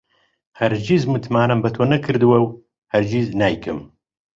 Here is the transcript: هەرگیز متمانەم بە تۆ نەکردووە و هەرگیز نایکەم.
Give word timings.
هەرگیز 0.59 1.03
متمانەم 1.13 1.59
بە 1.63 1.69
تۆ 1.75 1.83
نەکردووە 1.93 2.37
و 2.41 2.55
هەرگیز 2.93 3.27
نایکەم. 3.39 3.79